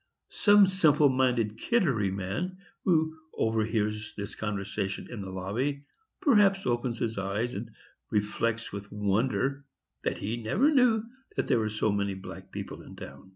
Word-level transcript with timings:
Some 0.31 0.65
simple 0.65 1.09
minded 1.09 1.59
Kittery 1.59 2.09
man, 2.09 2.57
who 2.85 3.15
overhears 3.37 4.15
this 4.17 4.33
conversation 4.33 5.07
in 5.11 5.21
the 5.21 5.29
lobby, 5.29 5.83
perhaps 6.21 6.65
opens 6.65 6.97
his 6.97 7.19
eyes, 7.19 7.53
and 7.53 7.69
reflects 8.09 8.71
with 8.73 8.91
wonder 8.91 9.63
that 10.03 10.17
he 10.17 10.37
never 10.41 10.71
knew 10.73 11.03
that 11.35 11.45
there 11.45 11.59
were 11.59 11.69
so 11.69 11.91
many 11.91 12.15
black 12.15 12.51
people 12.51 12.81
in 12.81 12.95
the 12.95 13.05
town. 13.05 13.29